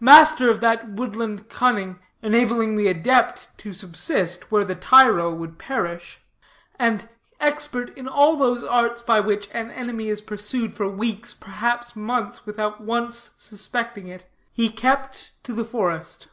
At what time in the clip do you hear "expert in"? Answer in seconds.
7.40-8.06